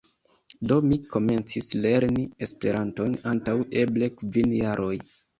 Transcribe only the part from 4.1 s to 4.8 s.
kvin